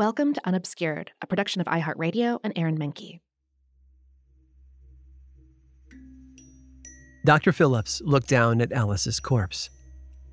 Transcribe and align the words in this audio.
Welcome 0.00 0.32
to 0.32 0.40
Unobscured, 0.46 1.10
a 1.20 1.26
production 1.26 1.60
of 1.60 1.66
iHeartRadio 1.66 2.38
and 2.42 2.54
Aaron 2.56 2.78
Mahnke. 2.78 3.20
Dr. 7.26 7.52
Phillips 7.52 8.00
looked 8.02 8.26
down 8.26 8.62
at 8.62 8.72
Alice's 8.72 9.20
corpse. 9.20 9.68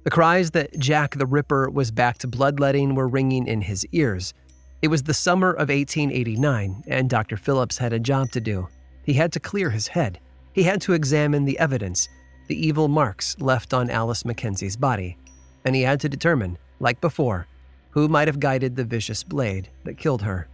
The 0.06 0.10
cries 0.10 0.52
that 0.52 0.80
Jack 0.80 1.16
the 1.16 1.26
Ripper 1.26 1.70
was 1.70 1.92
back 1.92 2.18
to 2.20 2.30
bloodletting 2.30 2.96
were 2.96 3.10
ringing 3.10 3.46
in 3.46 3.60
his 3.60 3.86
ears. 3.92 4.34
It 4.82 4.88
was 4.88 5.04
the 5.04 5.14
summer 5.14 5.50
of 5.52 5.68
1889, 5.68 6.86
and 6.88 7.10
Dr. 7.10 7.36
Phillips 7.36 7.78
had 7.78 7.92
a 7.92 8.00
job 8.00 8.32
to 8.32 8.40
do. 8.40 8.70
He 9.04 9.16
had 9.16 9.34
to 9.34 9.42
clear 9.42 9.70
his 9.70 9.90
head. 9.90 10.22
He 10.54 10.64
had 10.64 10.80
to 10.84 10.94
examine 10.94 11.44
the 11.44 11.60
evidence, 11.60 12.08
the 12.48 12.56
evil 12.56 12.88
marks 12.88 13.38
left 13.42 13.74
on 13.74 13.90
Alice 13.90 14.24
Mackenzie's 14.24 14.78
body, 14.78 15.18
and 15.66 15.76
he 15.76 15.82
had 15.82 16.00
to 16.00 16.08
determine, 16.08 16.58
like 16.80 17.02
before, 17.02 17.48
who 17.92 18.08
might 18.08 18.28
have 18.28 18.40
guided 18.40 18.76
the 18.76 18.84
vicious 18.84 19.24
blade 19.24 19.70
that 19.84 19.98
killed 19.98 20.22
her. 20.22 20.48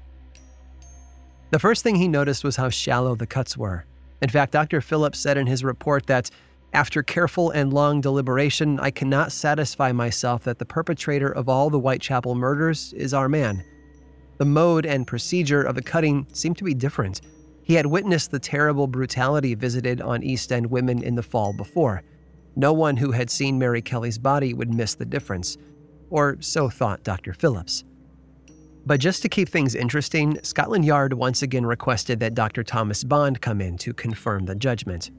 The 1.51 1.59
first 1.59 1.83
thing 1.83 1.95
he 1.95 2.07
noticed 2.07 2.43
was 2.43 2.55
how 2.55 2.69
shallow 2.69 3.15
the 3.15 3.27
cuts 3.27 3.55
were. 3.55 3.85
In 4.21 4.29
fact, 4.29 4.53
Dr. 4.53 4.81
Phillips 4.81 5.19
said 5.19 5.37
in 5.37 5.45
his 5.45 5.63
report 5.63 6.07
that, 6.07 6.29
after 6.73 7.03
careful 7.03 7.51
and 7.51 7.71
long 7.71 8.01
deliberation, 8.01 8.79
I 8.79 8.89
cannot 8.89 9.31
satisfy 9.31 9.91
myself 9.91 10.43
that 10.45 10.57
the 10.57 10.65
perpetrator 10.65 11.29
of 11.29 11.47
all 11.47 11.69
the 11.69 11.79
Whitechapel 11.79 12.33
murders 12.33 12.93
is 12.93 13.13
our 13.13 13.29
man. 13.29 13.63
The 14.37 14.45
mode 14.45 14.85
and 14.85 15.05
procedure 15.05 15.61
of 15.61 15.75
the 15.75 15.83
cutting 15.83 16.25
seemed 16.33 16.57
to 16.57 16.63
be 16.63 16.73
different. 16.73 17.21
He 17.61 17.75
had 17.75 17.85
witnessed 17.85 18.31
the 18.31 18.39
terrible 18.39 18.87
brutality 18.87 19.53
visited 19.53 20.01
on 20.01 20.23
East 20.23 20.51
End 20.51 20.65
women 20.65 21.03
in 21.03 21.15
the 21.15 21.21
fall 21.21 21.53
before. 21.53 22.01
No 22.55 22.73
one 22.73 22.97
who 22.97 23.11
had 23.11 23.29
seen 23.29 23.59
Mary 23.59 23.81
Kelly's 23.81 24.17
body 24.17 24.53
would 24.53 24.73
miss 24.73 24.95
the 24.95 25.05
difference 25.05 25.57
or 26.13 26.37
so 26.41 26.69
thought 26.69 27.03
Dr. 27.03 27.33
Phillips. 27.33 27.83
But 28.85 28.99
just 28.99 29.23
to 29.23 29.29
keep 29.29 29.49
things 29.49 29.73
interesting, 29.73 30.37
Scotland 30.43 30.85
Yard 30.85 31.13
once 31.13 31.41
again 31.41 31.65
requested 31.65 32.19
that 32.19 32.35
Dr. 32.35 32.63
Thomas 32.63 33.03
Bond 33.03 33.41
come 33.41 33.59
in 33.59 33.79
to 33.79 33.93
confirm 33.93 34.45
the 34.45 34.53
judgment. 34.53 35.09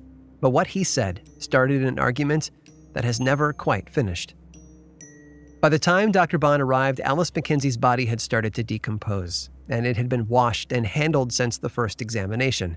But 0.40 0.50
what 0.50 0.68
he 0.68 0.84
said 0.84 1.28
started 1.38 1.82
an 1.82 1.98
argument 1.98 2.52
that 2.92 3.02
has 3.02 3.18
never 3.18 3.52
quite 3.52 3.90
finished. 3.90 4.34
By 5.60 5.68
the 5.68 5.80
time 5.80 6.12
Dr. 6.12 6.38
Bond 6.38 6.62
arrived, 6.62 7.00
Alice 7.00 7.34
Mackenzie's 7.34 7.76
body 7.76 8.06
had 8.06 8.20
started 8.20 8.54
to 8.54 8.62
decompose, 8.62 9.50
and 9.68 9.86
it 9.86 9.96
had 9.96 10.08
been 10.08 10.28
washed 10.28 10.70
and 10.70 10.86
handled 10.86 11.32
since 11.32 11.58
the 11.58 11.70
first 11.70 12.00
examination. 12.00 12.76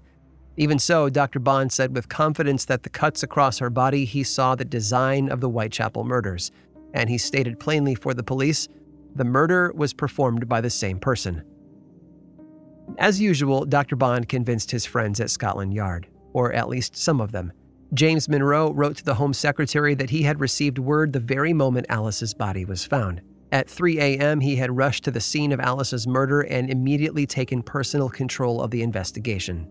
Even 0.56 0.80
so, 0.80 1.08
Dr. 1.08 1.38
Bond 1.38 1.72
said 1.72 1.94
with 1.96 2.10
confidence 2.10 2.66
that 2.66 2.82
the 2.82 2.90
cuts 2.90 3.22
across 3.22 3.60
her 3.60 3.70
body 3.70 4.06
he 4.06 4.24
saw 4.24 4.56
the 4.56 4.66
design 4.66 5.30
of 5.30 5.40
the 5.40 5.50
Whitechapel 5.50 6.04
murders, 6.04 6.52
and 6.94 7.10
he 7.10 7.18
stated 7.18 7.60
plainly 7.60 7.96
for 7.96 8.14
the 8.14 8.24
police 8.24 8.68
the 9.16 9.24
murder 9.24 9.72
was 9.76 9.94
performed 9.94 10.48
by 10.48 10.62
the 10.62 10.70
same 10.70 11.00
person. 11.00 11.44
As 13.00 13.20
usual, 13.20 13.66
Dr. 13.66 13.96
Bond 13.96 14.30
convinced 14.30 14.72
his 14.72 14.86
friends 14.86 15.20
at 15.20 15.30
Scotland 15.30 15.74
Yard, 15.74 16.08
or 16.34 16.54
at 16.54 16.70
least 16.70 16.96
some 16.96 17.20
of 17.20 17.32
them. 17.32 17.52
James 17.94 18.30
Monro 18.30 18.74
wrote 18.74 18.98
to 18.98 19.04
the 19.04 19.16
Home 19.16 19.34
Secretary 19.34 19.96
that 19.96 20.10
he 20.10 20.22
had 20.22 20.40
received 20.40 20.78
word 20.78 21.14
the 21.14 21.20
very 21.20 21.54
moment 21.54 21.88
Alice's 21.90 22.34
body 22.34 22.66
was 22.66 22.86
found. 22.86 23.22
At 23.52 23.70
3 23.70 24.00
a.m., 24.00 24.42
he 24.42 24.58
had 24.58 24.76
rushed 24.76 25.06
to 25.06 25.12
the 25.12 25.22
scene 25.22 25.52
of 25.52 25.60
Alice's 25.60 26.06
murder 26.06 26.42
and 26.42 26.70
immediately 26.70 27.26
taken 27.26 27.64
personal 27.64 28.10
control 28.10 28.62
of 28.62 28.72
the 28.72 28.84
investigation. 28.84 29.68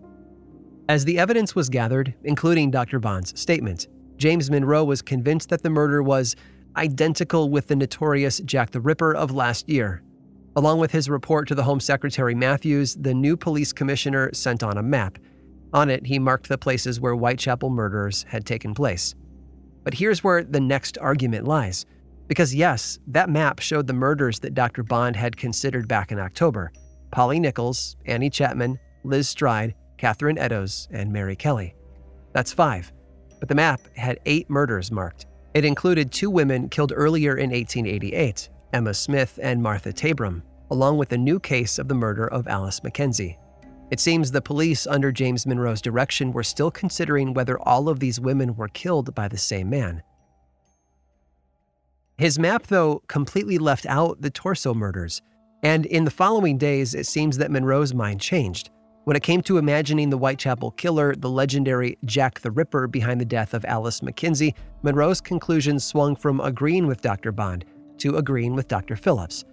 As 0.88 1.04
the 1.04 1.18
evidence 1.18 1.54
was 1.54 1.68
gathered, 1.68 2.14
including 2.24 2.70
Dr. 2.70 2.98
Bond's 2.98 3.38
statement, 3.38 3.88
James 4.16 4.50
Monro 4.50 4.82
was 4.82 5.02
convinced 5.02 5.50
that 5.50 5.62
the 5.62 5.68
murder 5.68 6.02
was 6.02 6.36
identical 6.76 7.50
with 7.50 7.66
the 7.68 7.76
notorious 7.76 8.40
Jack 8.40 8.70
the 8.70 8.80
Ripper 8.80 9.14
of 9.14 9.30
last 9.30 9.68
year. 9.68 10.02
Along 10.56 10.78
with 10.78 10.92
his 10.92 11.10
report 11.10 11.48
to 11.48 11.54
the 11.54 11.64
Home 11.64 11.80
Secretary 11.80 12.34
Matthews, 12.34 12.96
the 12.96 13.14
new 13.14 13.36
police 13.36 13.72
commissioner 13.72 14.30
sent 14.32 14.62
on 14.62 14.78
a 14.78 14.82
map. 14.82 15.18
On 15.72 15.90
it, 15.90 16.06
he 16.06 16.18
marked 16.18 16.48
the 16.48 16.56
places 16.56 17.00
where 17.00 17.14
Whitechapel 17.14 17.68
murders 17.68 18.24
had 18.28 18.46
taken 18.46 18.74
place. 18.74 19.14
But 19.84 19.94
here's 19.94 20.24
where 20.24 20.42
the 20.42 20.60
next 20.60 20.96
argument 20.98 21.46
lies. 21.46 21.84
Because, 22.26 22.54
yes, 22.54 22.98
that 23.06 23.28
map 23.30 23.60
showed 23.60 23.86
the 23.86 23.92
murders 23.92 24.40
that 24.40 24.54
Dr. 24.54 24.82
Bond 24.82 25.14
had 25.14 25.36
considered 25.36 25.86
back 25.86 26.10
in 26.10 26.18
October 26.18 26.72
Polly 27.12 27.38
Nichols, 27.38 27.96
Annie 28.06 28.30
Chapman, 28.30 28.78
Liz 29.04 29.28
Stride, 29.28 29.74
Catherine 29.96 30.38
Eddowes, 30.38 30.88
and 30.90 31.12
Mary 31.12 31.36
Kelly. 31.36 31.74
That's 32.32 32.52
five. 32.52 32.92
But 33.38 33.48
the 33.48 33.54
map 33.54 33.80
had 33.96 34.18
eight 34.26 34.50
murders 34.50 34.90
marked. 34.90 35.26
It 35.56 35.64
included 35.64 36.12
two 36.12 36.28
women 36.28 36.68
killed 36.68 36.92
earlier 36.94 37.34
in 37.38 37.48
1888, 37.48 38.50
Emma 38.74 38.92
Smith 38.92 39.38
and 39.42 39.62
Martha 39.62 39.90
Tabram, 39.90 40.42
along 40.70 40.98
with 40.98 41.12
a 41.12 41.16
new 41.16 41.40
case 41.40 41.78
of 41.78 41.88
the 41.88 41.94
murder 41.94 42.28
of 42.28 42.46
Alice 42.46 42.84
Mackenzie. 42.84 43.38
It 43.90 43.98
seems 43.98 44.30
the 44.30 44.42
police, 44.42 44.86
under 44.86 45.10
James 45.10 45.46
Monro's 45.46 45.80
direction, 45.80 46.30
were 46.30 46.42
still 46.42 46.70
considering 46.70 47.32
whether 47.32 47.58
all 47.58 47.88
of 47.88 48.00
these 48.00 48.20
women 48.20 48.54
were 48.54 48.68
killed 48.68 49.14
by 49.14 49.28
the 49.28 49.38
same 49.38 49.70
man. 49.70 50.02
His 52.18 52.38
map, 52.38 52.66
though, 52.66 53.02
completely 53.08 53.56
left 53.56 53.86
out 53.86 54.20
the 54.20 54.28
torso 54.28 54.74
murders, 54.74 55.22
and 55.62 55.86
in 55.86 56.04
the 56.04 56.10
following 56.10 56.58
days, 56.58 56.94
it 56.94 57.06
seems 57.06 57.38
that 57.38 57.50
Monro's 57.50 57.94
mind 57.94 58.20
changed. 58.20 58.68
When 59.06 59.14
it 59.14 59.22
came 59.22 59.40
to 59.42 59.58
imagining 59.58 60.10
the 60.10 60.18
Whitechapel 60.18 60.72
killer, 60.72 61.14
the 61.14 61.30
legendary 61.30 61.96
Jack 62.06 62.40
the 62.40 62.50
Ripper 62.50 62.88
behind 62.88 63.20
the 63.20 63.24
death 63.24 63.54
of 63.54 63.64
Alice 63.64 64.02
Mackenzie, 64.02 64.52
Monro's 64.82 65.20
conclusions 65.20 65.84
swung 65.84 66.16
from 66.16 66.40
agreeing 66.40 66.88
with 66.88 67.02
Dr. 67.02 67.30
Bond 67.30 67.64
to 67.98 68.16
agreeing 68.16 68.56
with 68.56 68.66
Dr. 68.66 68.96
Phillips. 68.96 69.44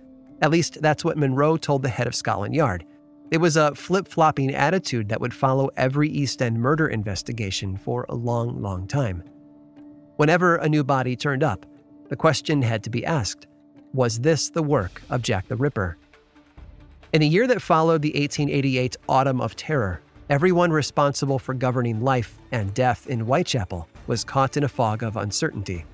At 0.41 0.49
least 0.49 0.81
that's 0.81 1.05
what 1.05 1.17
Monro 1.17 1.55
told 1.55 1.83
the 1.83 1.89
head 1.89 2.07
of 2.07 2.15
Scotland 2.15 2.55
Yard. 2.55 2.83
It 3.29 3.37
was 3.37 3.55
a 3.55 3.75
flip 3.75 4.07
flopping 4.07 4.55
attitude 4.55 5.07
that 5.09 5.21
would 5.21 5.35
follow 5.35 5.69
every 5.77 6.09
East 6.09 6.41
End 6.41 6.59
murder 6.59 6.87
investigation 6.87 7.77
for 7.77 8.07
a 8.09 8.15
long, 8.15 8.59
long 8.59 8.87
time. 8.87 9.21
Whenever 10.15 10.55
a 10.55 10.67
new 10.67 10.83
body 10.83 11.15
turned 11.15 11.43
up, 11.43 11.67
the 12.09 12.15
question 12.15 12.63
had 12.63 12.83
to 12.85 12.89
be 12.89 13.05
asked 13.05 13.45
Was 13.93 14.21
this 14.21 14.49
the 14.49 14.63
work 14.63 15.03
of 15.11 15.21
Jack 15.21 15.47
the 15.47 15.57
Ripper? 15.57 15.99
In 17.13 17.21
the 17.21 17.27
year 17.27 17.45
that 17.45 17.61
followed 17.61 18.01
the 18.01 18.09
1888 18.09 18.97
Autumn 19.07 19.39
of 19.39 19.55
Terror, 19.55 20.01
everyone 20.31 20.71
responsible 20.71 21.37
for 21.37 21.53
governing 21.53 22.01
life 22.01 22.41
and 22.51 22.73
death 22.73 23.05
in 23.05 23.19
Whitechapel 23.19 23.87
was 24.07 24.23
caught 24.23 24.57
in 24.57 24.63
a 24.63 24.67
fog 24.67 25.03
of 25.03 25.15
uncertainty. 25.15 25.85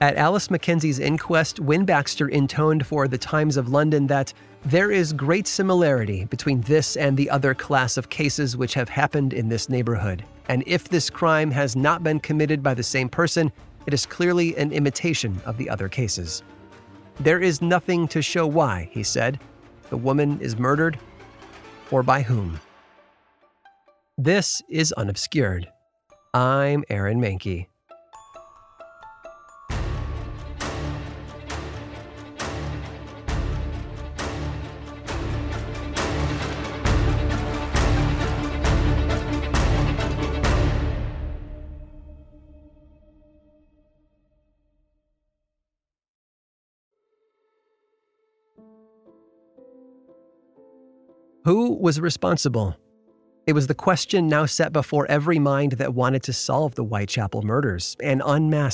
At 0.00 0.16
Alice 0.16 0.50
Mackenzie's 0.50 1.00
inquest, 1.00 1.60
Wynne 1.60 1.84
Baxter 1.84 2.28
intoned 2.28 2.86
for 2.86 3.06
the 3.08 3.18
Times 3.18 3.58
of 3.58 3.68
London 3.68 4.06
that 4.06 4.32
there 4.64 4.90
is 4.90 5.12
great 5.12 5.46
similarity 5.46 6.24
between 6.24 6.62
this 6.62 6.96
and 6.96 7.14
the 7.14 7.28
other 7.28 7.52
class 7.52 7.98
of 7.98 8.08
cases 8.08 8.56
which 8.56 8.72
have 8.72 8.88
happened 8.88 9.34
in 9.34 9.50
this 9.50 9.68
neighborhood. 9.68 10.24
And 10.48 10.64
if 10.66 10.88
this 10.88 11.10
crime 11.10 11.50
has 11.50 11.76
not 11.76 12.02
been 12.02 12.20
committed 12.20 12.62
by 12.62 12.72
the 12.72 12.82
same 12.82 13.10
person, 13.10 13.52
it 13.86 13.92
is 13.92 14.06
clearly 14.06 14.56
an 14.56 14.72
imitation 14.72 15.38
of 15.44 15.58
the 15.58 15.68
other 15.68 15.90
cases. 15.90 16.42
There 17.20 17.42
is 17.42 17.60
nothing 17.60 18.08
to 18.08 18.22
show 18.22 18.46
why, 18.46 18.88
he 18.92 19.02
said, 19.02 19.38
the 19.90 19.96
woman 19.96 20.40
is 20.40 20.58
murdered, 20.58 20.98
or 21.90 22.02
by 22.02 22.22
whom. 22.22 22.60
This 24.16 24.62
is 24.68 24.92
Unobscured. 24.96 25.66
I'm 26.32 26.84
Aaron 26.88 27.20
Mahnke. 27.20 27.66
Who 51.44 51.74
was 51.74 52.00
responsible? 52.00 52.74
It 53.46 53.52
was 53.52 53.66
the 53.66 53.74
question 53.74 54.28
now 54.28 54.46
set 54.46 54.72
before 54.72 55.06
every 55.10 55.38
mind 55.38 55.72
that 55.72 55.92
wanted 55.92 56.22
to 56.22 56.32
solve 56.32 56.74
the 56.74 56.84
Whitechapel 56.84 57.42
murders 57.42 57.98
and 58.02 58.22
unmask 58.24 58.54